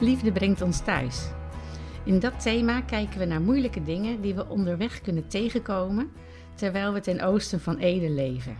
Liefde 0.00 0.32
brengt 0.32 0.62
ons 0.62 0.80
thuis. 0.80 1.30
In 2.04 2.18
dat 2.18 2.40
thema 2.40 2.80
kijken 2.80 3.18
we 3.18 3.24
naar 3.24 3.40
moeilijke 3.40 3.82
dingen 3.82 4.20
die 4.20 4.34
we 4.34 4.48
onderweg 4.48 5.00
kunnen 5.00 5.28
tegenkomen 5.28 6.10
terwijl 6.54 6.92
we 6.92 7.00
ten 7.00 7.20
oosten 7.20 7.60
van 7.60 7.76
Ede 7.76 8.10
leven. 8.10 8.56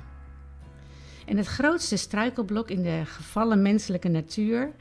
En 1.27 1.37
het 1.37 1.47
grootste 1.47 1.97
struikelblok 1.97 2.71
in 2.71 2.83
de 2.83 3.03
gevallen 3.05 3.63
menselijke 3.63 4.09
natuur 4.09 4.73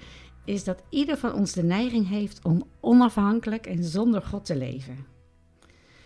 is 0.45 0.63
dat 0.63 0.83
ieder 0.89 1.17
van 1.17 1.33
ons 1.33 1.51
de 1.51 1.63
neiging 1.63 2.07
heeft 2.07 2.43
om 2.43 2.67
onafhankelijk 2.79 3.65
en 3.67 3.83
zonder 3.83 4.21
God 4.21 4.45
te 4.45 4.55
leven. 4.55 5.05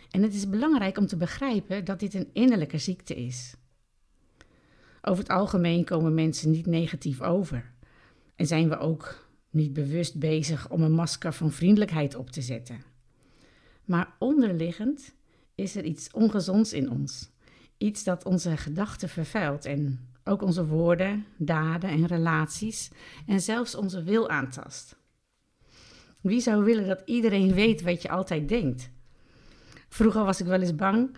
En 0.10 0.22
het 0.24 0.34
is 0.34 0.50
belangrijk 0.50 0.98
om 0.98 1.08
te 1.08 1.18
begrijpen 1.18 1.86
dat 1.86 2.00
dit 2.00 2.14
een 2.14 2.30
innerlijke 2.34 2.78
ziekte 2.78 3.16
is. 3.16 3.56
Over 5.02 5.24
het 5.24 5.34
algemeen 5.34 5.86
komen 5.86 6.14
mensen 6.14 6.52
niet 6.52 6.66
negatief 6.66 7.22
over 7.22 7.72
en 8.36 8.48
zijn 8.48 8.70
we 8.70 8.78
ook 8.78 9.32
niet 9.54 9.74
bewust 9.74 10.20
bezig 10.20 10.70
om 10.70 10.82
een 10.82 10.92
masker 10.92 11.34
van 11.34 11.52
vriendelijkheid 11.52 12.16
op 12.16 12.30
te 12.30 12.42
zetten. 12.42 12.84
Maar 13.86 14.16
onderliggend 14.20 15.16
is 15.56 15.76
er 15.76 15.84
iets 15.84 16.12
ongezonds 16.12 16.74
in 16.74 16.90
ons. 16.90 17.32
Iets 17.78 18.04
dat 18.04 18.26
onze 18.26 18.58
gedachten 18.58 19.10
vervuilt 19.10 19.66
en 19.66 20.10
ook 20.24 20.42
onze 20.42 20.66
woorden, 20.66 21.26
daden 21.38 21.90
en 21.90 22.06
relaties 22.06 22.92
en 23.28 23.42
zelfs 23.42 23.76
onze 23.76 24.04
wil 24.04 24.30
aantast. 24.30 24.96
Wie 26.22 26.42
zou 26.42 26.64
willen 26.64 26.88
dat 26.88 27.02
iedereen 27.06 27.54
weet 27.54 27.82
wat 27.82 28.02
je 28.02 28.10
altijd 28.10 28.50
denkt? 28.50 28.90
Vroeger 29.90 30.24
was 30.24 30.40
ik 30.40 30.46
wel 30.46 30.62
eens 30.62 30.76
bang 30.76 31.18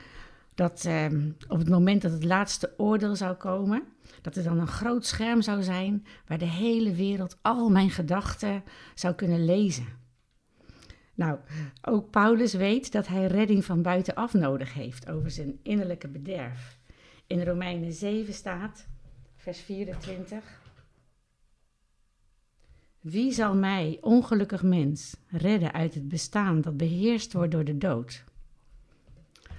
dat 0.55 0.85
eh, 0.85 1.05
op 1.47 1.57
het 1.57 1.69
moment 1.69 2.01
dat 2.01 2.11
het 2.11 2.23
laatste 2.23 2.73
oordeel 2.77 3.15
zou 3.15 3.35
komen, 3.35 3.83
dat 4.21 4.35
er 4.35 4.43
dan 4.43 4.59
een 4.59 4.67
groot 4.67 5.05
scherm 5.05 5.41
zou 5.41 5.63
zijn 5.63 6.05
waar 6.27 6.37
de 6.37 6.45
hele 6.45 6.93
wereld 6.93 7.37
al 7.41 7.69
mijn 7.69 7.89
gedachten 7.89 8.63
zou 8.93 9.13
kunnen 9.13 9.45
lezen. 9.45 9.85
Nou, 11.15 11.39
ook 11.81 12.09
Paulus 12.09 12.53
weet 12.53 12.91
dat 12.91 13.07
hij 13.07 13.27
redding 13.27 13.65
van 13.65 13.81
buitenaf 13.81 14.33
nodig 14.33 14.73
heeft 14.73 15.09
over 15.09 15.31
zijn 15.31 15.59
innerlijke 15.63 16.07
bederf. 16.07 16.79
In 17.27 17.43
Romeinen 17.43 17.93
7 17.93 18.33
staat, 18.33 18.87
vers 19.35 19.59
24. 19.59 20.63
Wie 22.99 23.31
zal 23.31 23.55
mij, 23.55 23.97
ongelukkig 24.01 24.63
mens, 24.63 25.15
redden 25.27 25.73
uit 25.73 25.93
het 25.93 26.07
bestaan 26.07 26.61
dat 26.61 26.77
beheerst 26.77 27.33
wordt 27.33 27.51
door 27.51 27.63
de 27.63 27.77
dood? 27.77 28.23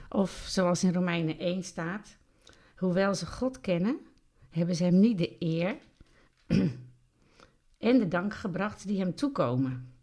Of 0.08 0.44
zoals 0.48 0.84
in 0.84 0.92
Romeinen 0.92 1.38
1 1.38 1.62
staat, 1.62 2.16
hoewel 2.76 3.14
ze 3.14 3.26
God 3.26 3.60
kennen, 3.60 3.98
hebben 4.50 4.74
ze 4.74 4.84
hem 4.84 5.00
niet 5.00 5.18
de 5.18 5.36
eer 5.38 5.76
en 7.78 7.98
de 7.98 8.08
dank 8.08 8.34
gebracht 8.34 8.86
die 8.86 8.98
hem 8.98 9.14
toekomen. 9.14 9.94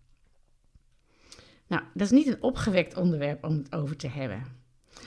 Nou, 1.68 1.84
dat 1.94 2.02
is 2.02 2.12
niet 2.12 2.28
een 2.28 2.44
opgewekt 2.44 2.98
onderwerp 2.98 3.44
om 3.44 3.58
het 3.58 3.76
over 3.76 3.96
te 3.96 4.08
hebben. 4.08 4.44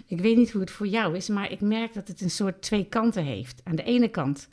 Ik 0.06 0.20
weet 0.20 0.36
niet 0.36 0.50
hoe 0.50 0.60
het 0.60 0.70
voor 0.70 0.86
jou 0.86 1.16
is, 1.16 1.28
maar 1.28 1.50
ik 1.50 1.60
merk 1.60 1.94
dat 1.94 2.08
het 2.08 2.20
een 2.20 2.30
soort 2.30 2.62
twee 2.62 2.84
kanten 2.84 3.24
heeft. 3.24 3.60
Aan 3.64 3.76
de 3.76 3.82
ene 3.82 4.08
kant 4.08 4.48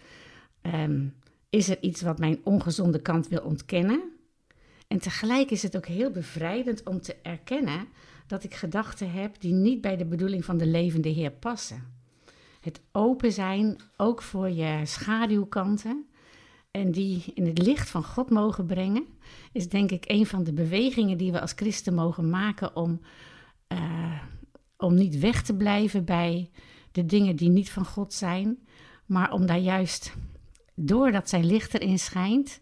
ehm, 0.61 1.07
is 1.50 1.69
er 1.69 1.81
iets 1.81 2.02
wat 2.02 2.19
mijn 2.19 2.39
ongezonde 2.44 3.02
kant 3.02 3.28
wil 3.28 3.41
ontkennen. 3.41 4.11
En 4.94 4.99
tegelijk 4.99 5.52
is 5.52 5.63
het 5.63 5.75
ook 5.75 5.86
heel 5.86 6.11
bevrijdend 6.11 6.83
om 6.88 7.02
te 7.02 7.16
erkennen 7.22 7.88
dat 8.27 8.44
ik 8.44 8.53
gedachten 8.53 9.11
heb 9.11 9.35
die 9.39 9.53
niet 9.53 9.81
bij 9.81 9.97
de 9.97 10.05
bedoeling 10.05 10.45
van 10.45 10.58
de 10.58 10.66
levende 10.66 11.09
Heer 11.09 11.31
passen. 11.31 11.83
Het 12.61 12.81
open 12.91 13.31
zijn, 13.31 13.80
ook 13.97 14.22
voor 14.22 14.50
je 14.50 14.81
schaduwkanten, 14.83 16.05
en 16.72 16.91
die 16.91 17.23
in 17.33 17.45
het 17.45 17.58
licht 17.58 17.89
van 17.89 18.03
God 18.03 18.30
mogen 18.30 18.66
brengen, 18.66 19.05
is 19.52 19.69
denk 19.69 19.91
ik 19.91 20.03
een 20.08 20.25
van 20.25 20.44
de 20.44 20.53
bewegingen 20.53 21.17
die 21.17 21.31
we 21.31 21.41
als 21.41 21.53
christen 21.55 21.94
mogen 21.94 22.30
maken 22.30 22.75
om, 22.75 23.02
uh, 23.73 24.22
om 24.78 24.94
niet 24.94 25.19
weg 25.19 25.44
te 25.44 25.56
blijven 25.56 26.06
bij 26.06 26.50
de 26.91 27.06
dingen 27.06 27.35
die 27.35 27.50
niet 27.50 27.69
van 27.69 27.85
God 27.85 28.13
zijn, 28.13 28.57
maar 29.06 29.31
om 29.31 29.46
daar 29.46 29.59
juist, 29.59 30.13
doordat 30.75 31.29
zijn 31.29 31.46
licht 31.46 31.73
erin 31.73 32.00
schijnt, 32.00 32.59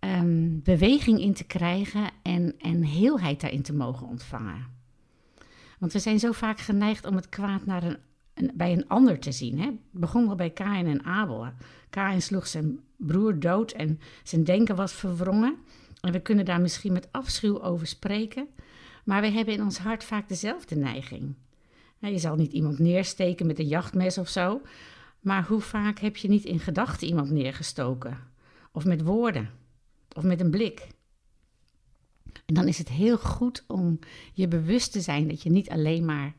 um, 0.00 0.62
beweging 0.62 1.20
in 1.20 1.34
te 1.34 1.44
krijgen 1.44 2.10
en, 2.22 2.54
en 2.58 2.82
heelheid 2.82 3.40
daarin 3.40 3.62
te 3.62 3.74
mogen 3.74 4.06
ontvangen. 4.06 4.66
Want 5.78 5.92
we 5.92 5.98
zijn 5.98 6.18
zo 6.18 6.32
vaak 6.32 6.58
geneigd 6.58 7.06
om 7.06 7.16
het 7.16 7.28
kwaad 7.28 7.66
naar 7.66 7.82
een 7.82 7.98
bij 8.54 8.72
een 8.72 8.88
ander 8.88 9.18
te 9.18 9.32
zien. 9.32 9.58
Hè? 9.58 9.66
Het 9.66 9.76
begon 9.90 10.26
wel 10.26 10.36
bij 10.36 10.50
Kain 10.50 10.86
en 10.86 11.04
Abel. 11.04 11.46
Kain 11.90 12.22
sloeg 12.22 12.46
zijn 12.46 12.80
broer 12.96 13.38
dood 13.40 13.72
en 13.72 14.00
zijn 14.22 14.44
denken 14.44 14.76
was 14.76 14.92
verwrongen. 14.92 15.56
En 16.00 16.12
we 16.12 16.20
kunnen 16.20 16.44
daar 16.44 16.60
misschien 16.60 16.92
met 16.92 17.08
afschuw 17.10 17.62
over 17.62 17.86
spreken, 17.86 18.46
maar 19.04 19.20
we 19.20 19.28
hebben 19.28 19.54
in 19.54 19.62
ons 19.62 19.78
hart 19.78 20.04
vaak 20.04 20.28
dezelfde 20.28 20.76
neiging. 20.76 21.34
Je 21.98 22.18
zal 22.18 22.36
niet 22.36 22.52
iemand 22.52 22.78
neersteken 22.78 23.46
met 23.46 23.58
een 23.58 23.66
jachtmes 23.66 24.18
of 24.18 24.28
zo, 24.28 24.60
maar 25.20 25.46
hoe 25.46 25.60
vaak 25.60 25.98
heb 25.98 26.16
je 26.16 26.28
niet 26.28 26.44
in 26.44 26.60
gedachten 26.60 27.08
iemand 27.08 27.30
neergestoken? 27.30 28.18
Of 28.72 28.84
met 28.84 29.02
woorden, 29.02 29.50
of 30.18 30.24
met 30.24 30.40
een 30.40 30.50
blik. 30.50 30.86
En 32.46 32.54
dan 32.54 32.68
is 32.68 32.78
het 32.78 32.88
heel 32.88 33.18
goed 33.18 33.64
om 33.66 33.98
je 34.32 34.48
bewust 34.48 34.92
te 34.92 35.00
zijn 35.00 35.28
dat 35.28 35.42
je 35.42 35.50
niet 35.50 35.70
alleen 35.70 36.04
maar 36.04 36.34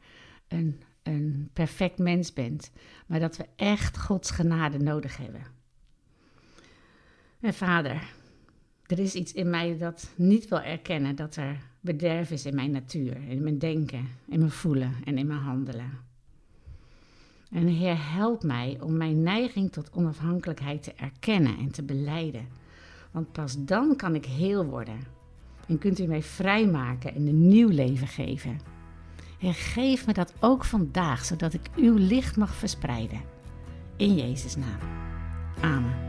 een 0.48 0.82
een 1.04 1.50
perfect 1.54 1.98
mens 1.98 2.34
bent, 2.34 2.72
maar 3.06 3.20
dat 3.20 3.38
we 3.38 3.46
echt 3.56 3.98
Gods 3.98 4.32
genade 4.32 4.78
nodig 4.78 5.18
hebben. 5.18 5.42
En 7.40 7.54
vader, 7.54 8.14
er 8.86 9.00
is 9.00 9.16
iets 9.16 9.34
in 9.34 9.50
mij 9.50 9.78
dat 9.78 10.14
niet 10.16 10.48
wil 10.48 10.62
erkennen 10.62 11.16
dat 11.16 11.36
er 11.36 11.58
bederf 11.82 12.32
is 12.32 12.46
in 12.46 12.56
mijn 12.56 12.72
natuur, 12.72 13.18
in 13.28 13.44
mijn 13.44 13.58
denken, 13.58 14.08
in 14.28 14.40
mijn 14.40 14.52
voelen 14.52 14.94
en 15.06 15.18
in 15.18 15.28
mijn 15.28 15.40
handelen. 15.40 16.08
En 17.52 17.68
Heer, 17.68 18.12
help 18.14 18.44
mij 18.44 18.78
om 18.82 18.98
mijn 18.98 19.24
neiging 19.24 19.72
tot 19.72 19.92
onafhankelijkheid 19.92 20.84
te 20.84 20.94
erkennen 20.94 21.58
en 21.58 21.72
te 21.72 21.84
beleiden. 21.84 22.48
Want 23.12 23.32
pas 23.32 23.56
dan 23.66 23.96
kan 23.96 24.16
ik 24.16 24.26
heel 24.26 24.66
worden. 24.66 25.00
En 25.68 25.78
kunt 25.78 26.00
u 26.00 26.06
mij 26.06 26.24
vrijmaken 26.24 27.16
en 27.16 27.28
een 27.28 27.48
nieuw 27.48 27.70
leven 27.70 28.08
geven. 28.08 28.60
En 29.42 29.54
geef 29.54 30.06
me 30.06 30.14
dat 30.14 30.34
ook 30.40 30.66
vandaag, 30.66 31.26
zodat 31.26 31.54
ik 31.54 31.70
uw 31.76 31.96
licht 31.96 32.38
mag 32.38 32.56
verspreiden. 32.56 33.22
In 33.96 34.16
Jezus' 34.16 34.56
naam. 34.56 34.80
Amen. 35.62 36.09